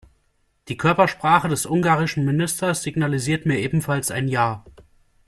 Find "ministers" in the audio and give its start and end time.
2.25-2.81